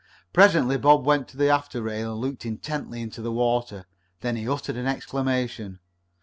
[0.33, 3.85] Presently Bob went to the after rail and looked intently into the water.
[4.21, 5.77] Then he uttered an exclamation.